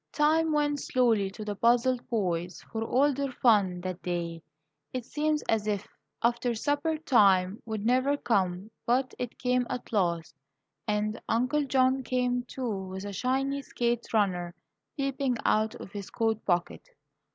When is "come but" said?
8.17-9.13